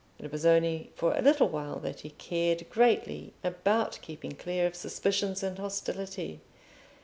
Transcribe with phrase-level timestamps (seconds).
[0.17, 4.73] It was only for a little while that he cared greatly about keeping clear of
[4.75, 6.39] suspicions and hostility.